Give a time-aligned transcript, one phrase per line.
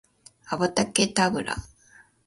[0.47, 1.55] アバタケタブラ